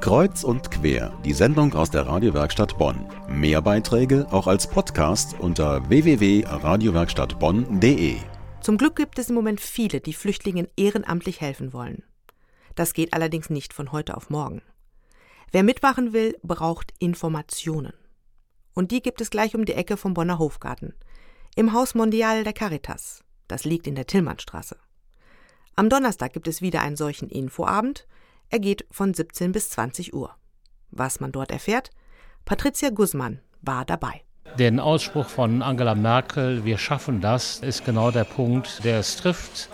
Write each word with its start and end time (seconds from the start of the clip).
Kreuz 0.00 0.44
und 0.44 0.70
quer, 0.70 1.18
die 1.24 1.32
Sendung 1.32 1.74
aus 1.74 1.90
der 1.90 2.06
Radiowerkstatt 2.06 2.76
Bonn. 2.76 3.08
Mehr 3.28 3.62
Beiträge 3.62 4.26
auch 4.30 4.46
als 4.46 4.68
Podcast 4.68 5.34
unter 5.38 5.88
www.radiowerkstattbonn.de. 5.88 8.16
Zum 8.60 8.76
Glück 8.76 8.96
gibt 8.96 9.18
es 9.18 9.30
im 9.30 9.34
Moment 9.34 9.60
viele, 9.60 10.00
die 10.00 10.12
Flüchtlingen 10.12 10.68
ehrenamtlich 10.76 11.40
helfen 11.40 11.72
wollen. 11.72 12.02
Das 12.74 12.92
geht 12.92 13.14
allerdings 13.14 13.50
nicht 13.50 13.72
von 13.72 13.92
heute 13.92 14.16
auf 14.16 14.30
morgen. 14.30 14.62
Wer 15.52 15.62
mitmachen 15.62 16.12
will, 16.12 16.36
braucht 16.42 16.92
Informationen. 16.98 17.92
Und 18.74 18.90
die 18.90 19.00
gibt 19.00 19.20
es 19.20 19.30
gleich 19.30 19.54
um 19.54 19.64
die 19.64 19.74
Ecke 19.74 19.96
vom 19.96 20.14
Bonner 20.14 20.38
Hofgarten. 20.38 20.94
Im 21.56 21.72
Haus 21.72 21.94
Mondial 21.94 22.44
der 22.44 22.52
Caritas. 22.52 23.24
Das 23.48 23.64
liegt 23.64 23.86
in 23.86 23.94
der 23.94 24.06
Tillmannstraße. 24.06 24.76
Am 25.76 25.88
Donnerstag 25.88 26.32
gibt 26.32 26.48
es 26.48 26.62
wieder 26.62 26.82
einen 26.82 26.96
solchen 26.96 27.28
Infoabend 27.28 28.06
er 28.54 28.60
geht 28.60 28.86
von 28.92 29.12
17 29.12 29.50
bis 29.50 29.70
20 29.70 30.14
Uhr. 30.14 30.30
Was 30.92 31.18
man 31.18 31.32
dort 31.32 31.50
erfährt? 31.50 31.90
Patricia 32.44 32.90
Guzman 32.90 33.40
war 33.62 33.84
dabei. 33.84 34.22
Den 34.60 34.78
Ausspruch 34.78 35.26
von 35.26 35.60
Angela 35.60 35.96
Merkel, 35.96 36.64
wir 36.64 36.78
schaffen 36.78 37.20
das, 37.20 37.58
ist 37.58 37.84
genau 37.84 38.12
der 38.12 38.22
Punkt, 38.22 38.84
der 38.84 39.00
es 39.00 39.16
trifft. 39.16 39.68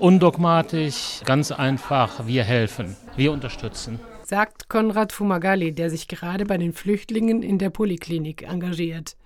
Undogmatisch, 0.00 1.20
ganz 1.24 1.52
einfach, 1.52 2.26
wir 2.26 2.42
helfen, 2.42 2.96
wir 3.14 3.30
unterstützen. 3.30 4.00
Sagt 4.24 4.68
Konrad 4.68 5.12
Fumagalli, 5.12 5.72
der 5.72 5.88
sich 5.88 6.08
gerade 6.08 6.46
bei 6.46 6.58
den 6.58 6.72
Flüchtlingen 6.72 7.44
in 7.44 7.58
der 7.58 7.70
Poliklinik 7.70 8.42
engagiert. 8.42 9.16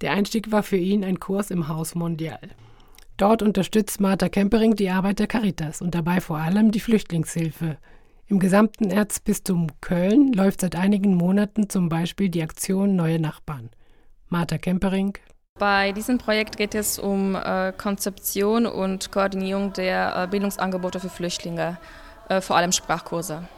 Der 0.00 0.12
Einstieg 0.12 0.52
war 0.52 0.62
für 0.62 0.76
ihn 0.76 1.04
ein 1.04 1.18
Kurs 1.18 1.50
im 1.50 1.66
Haus 1.66 1.96
Mondial. 1.96 2.38
Dort 3.16 3.42
unterstützt 3.42 4.00
Martha 4.00 4.28
Kempering 4.28 4.76
die 4.76 4.90
Arbeit 4.90 5.18
der 5.18 5.26
Caritas 5.26 5.82
und 5.82 5.96
dabei 5.96 6.20
vor 6.20 6.38
allem 6.38 6.70
die 6.70 6.78
Flüchtlingshilfe. 6.78 7.78
Im 8.30 8.40
gesamten 8.40 8.90
Erzbistum 8.90 9.68
Köln 9.80 10.34
läuft 10.34 10.60
seit 10.60 10.76
einigen 10.76 11.14
Monaten 11.14 11.70
zum 11.70 11.88
Beispiel 11.88 12.28
die 12.28 12.42
Aktion 12.42 12.94
Neue 12.94 13.18
Nachbarn. 13.18 13.70
Martha 14.28 14.58
Kempering. 14.58 15.16
Bei 15.58 15.92
diesem 15.92 16.18
Projekt 16.18 16.58
geht 16.58 16.74
es 16.74 16.98
um 16.98 17.34
äh, 17.34 17.72
Konzeption 17.72 18.66
und 18.66 19.10
Koordinierung 19.12 19.72
der 19.72 20.14
äh, 20.14 20.26
Bildungsangebote 20.26 21.00
für 21.00 21.08
Flüchtlinge, 21.08 21.78
äh, 22.28 22.42
vor 22.42 22.56
allem 22.56 22.72
Sprachkurse. 22.72 23.48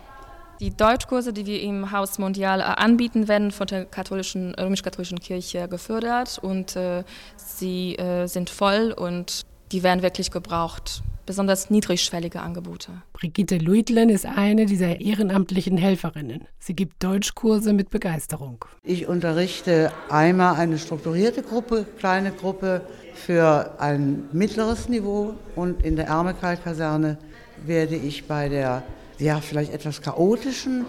Die 0.61 0.71
Deutschkurse, 0.71 1.33
die 1.33 1.47
wir 1.47 1.61
im 1.63 1.91
Haus 1.91 2.21
Mondial 2.21 2.61
äh, 2.61 2.63
anbieten, 2.63 3.27
werden 3.27 3.51
von 3.51 3.67
der 3.67 3.87
katholischen, 3.87 4.55
römisch-katholischen 4.55 5.19
Kirche 5.19 5.67
gefördert 5.67 6.39
und 6.41 6.77
äh, 6.77 7.03
sie 7.37 7.97
äh, 7.97 8.29
sind 8.29 8.51
voll 8.51 8.93
und 8.93 9.47
die 9.73 9.83
werden 9.83 10.03
wirklich 10.03 10.31
gebraucht 10.31 11.03
besonders 11.31 11.71
niedrigschwellige 11.71 12.41
Angebote. 12.41 12.91
Brigitte 13.13 13.59
Luitlen 13.59 14.09
ist 14.09 14.27
eine 14.27 14.67
dieser 14.67 15.01
ehrenamtlichen 15.01 15.77
Helferinnen. 15.77 16.49
Sie 16.59 16.75
gibt 16.75 17.05
Deutschkurse 17.05 17.73
mit 17.73 17.89
Begeisterung. 17.91 18.65
Ich 18.83 19.07
unterrichte 19.07 19.93
einmal 20.09 20.57
eine 20.57 20.77
strukturierte 20.77 21.45
Gruppe, 21.45 21.87
kleine 22.01 22.33
Gruppe 22.33 22.81
für 23.15 23.77
ein 23.79 24.25
mittleres 24.33 24.89
Niveau 24.89 25.35
und 25.55 25.85
in 25.85 25.95
der 25.95 26.09
Ärmelkalkaserne 26.09 27.17
werde 27.65 27.95
ich 27.95 28.27
bei 28.27 28.49
der 28.49 28.83
ja 29.21 29.41
vielleicht 29.41 29.73
etwas 29.73 30.03
chaotischen 30.03 30.85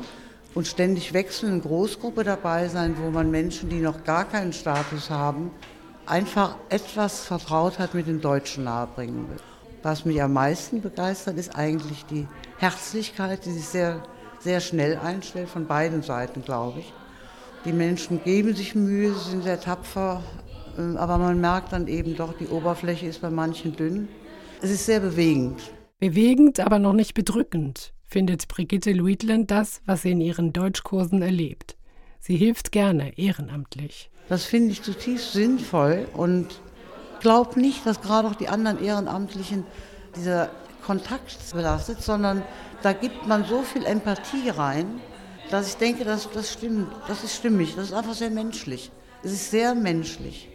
und 0.56 0.66
ständig 0.66 1.14
wechselnden 1.14 1.62
Großgruppe 1.62 2.24
dabei 2.24 2.68
sein, 2.68 2.96
wo 3.00 3.12
man 3.12 3.30
Menschen, 3.30 3.70
die 3.70 3.80
noch 3.80 4.04
gar 4.06 4.26
keinen 4.26 4.54
Status 4.54 5.12
haben, 5.12 5.52
einfach 6.08 6.56
etwas 6.70 7.26
Vertrautheit 7.26 7.94
mit 7.94 8.08
dem 8.08 8.22
Deutschen 8.22 8.64
nahebringen 8.64 9.30
will. 9.30 9.51
Was 9.84 10.06
mich 10.06 10.22
am 10.22 10.34
meisten 10.34 10.82
begeistert, 10.82 11.38
ist 11.38 11.56
eigentlich 11.56 12.06
die 12.06 12.28
Herzlichkeit, 12.58 13.46
die 13.46 13.52
sich 13.52 13.66
sehr, 13.66 14.04
sehr 14.40 14.60
schnell 14.60 14.98
einstellt, 14.98 15.50
von 15.50 15.66
beiden 15.66 16.04
Seiten, 16.04 16.44
glaube 16.44 16.80
ich. 16.80 16.94
Die 17.66 17.74
Menschen 17.74 18.24
geben 18.24 18.56
sich 18.56 18.76
Mühe, 18.76 19.14
sie 19.14 19.32
sind 19.32 19.44
sehr 19.44 19.60
tapfer, 19.60 20.22
ähm, 20.78 20.98
aber 20.98 21.18
man 21.18 21.40
merkt 21.42 21.74
dann 21.74 21.88
eben 21.88 22.16
doch, 22.16 22.34
die 22.38 22.48
Oberfläche 22.48 23.08
ist 23.08 23.22
bei 23.22 23.30
manchen 23.30 23.76
dünn. 23.76 24.08
Es 24.62 24.70
ist 24.70 24.86
sehr 24.86 25.00
bewegend. 25.00 25.62
Bewegend, 26.00 26.60
aber 26.60 26.80
noch 26.80 26.94
nicht 26.94 27.14
bedrückend, 27.14 27.94
findet 28.06 28.48
Brigitte 28.48 28.92
Luitland 28.92 29.50
das, 29.50 29.82
was 29.86 30.04
sie 30.04 30.12
in 30.12 30.22
ihren 30.22 30.54
Deutschkursen 30.54 31.22
erlebt. 31.22 31.76
Sie 32.20 32.36
hilft 32.36 32.72
gerne 32.72 33.18
ehrenamtlich. 33.18 34.12
Das 34.30 34.46
finde 34.46 34.72
ich 34.72 34.84
zutiefst 34.84 35.34
sinnvoll 35.34 36.08
und 36.14 36.62
glaube 37.22 37.60
nicht, 37.60 37.86
dass 37.86 38.02
gerade 38.02 38.28
auch 38.28 38.36
die 38.36 38.50
anderen 38.50 38.84
Ehrenamtlichen 38.84 39.66
dieser 40.16 40.50
Kontakt 40.86 41.38
belastet, 41.54 42.02
sondern 42.02 42.44
da 42.82 42.94
gibt 42.94 43.28
man 43.28 43.46
so 43.46 43.62
viel 43.62 43.86
Empathie 43.86 44.50
rein, 44.50 45.00
dass 45.50 45.70
ich 45.70 45.78
denke, 45.78 46.04
dass 46.04 46.30
das 46.32 46.52
stimmt, 46.52 46.92
das 47.08 47.24
ist 47.24 47.36
stimmig, 47.36 47.76
das 47.76 47.86
ist 47.86 47.94
einfach 47.94 48.14
sehr 48.14 48.32
menschlich. 48.32 48.92
Es 49.24 49.32
ist 49.32 49.52
sehr 49.52 49.76
menschlich. 49.76 50.50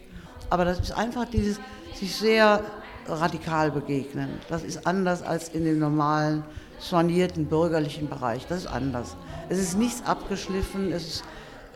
Aber 0.49 0.65
das 0.65 0.79
ist 0.79 0.91
einfach 0.91 1.25
dieses 1.25 1.59
sich 1.93 2.15
sehr 2.15 2.63
radikal 3.07 3.71
begegnen. 3.71 4.29
Das 4.49 4.63
ist 4.63 4.85
anders 4.85 5.21
als 5.23 5.49
in 5.49 5.63
dem 5.63 5.79
normalen, 5.79 6.43
soignierten 6.79 7.47
bürgerlichen 7.47 8.07
Bereich. 8.09 8.45
Das 8.47 8.59
ist 8.59 8.67
anders. 8.67 9.15
Es 9.49 9.57
ist 9.57 9.77
nichts 9.77 10.05
abgeschliffen, 10.05 10.91
es 10.91 11.07
ist 11.07 11.23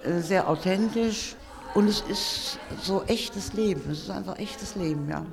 äh, 0.03 0.19
sehr 0.19 0.47
authentisch 0.47 1.35
und 1.73 1.87
es 1.87 2.01
ist 2.01 2.59
so 2.81 3.03
echtes 3.03 3.53
Leben. 3.53 3.81
Es 3.89 4.03
ist 4.03 4.09
einfach 4.09 4.37
echtes 4.37 4.75
Leben, 4.75 5.09
ja. 5.09 5.25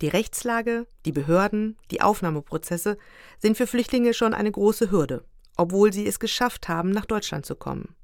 Die 0.00 0.08
Rechtslage, 0.08 0.86
die 1.04 1.12
Behörden, 1.12 1.76
die 1.90 2.00
Aufnahmeprozesse 2.00 2.98
sind 3.38 3.56
für 3.56 3.66
Flüchtlinge 3.66 4.14
schon 4.14 4.34
eine 4.34 4.50
große 4.50 4.90
Hürde, 4.90 5.24
obwohl 5.56 5.92
sie 5.92 6.06
es 6.06 6.18
geschafft 6.18 6.68
haben, 6.68 6.90
nach 6.90 7.06
Deutschland 7.06 7.46
zu 7.46 7.54
kommen. 7.54 7.94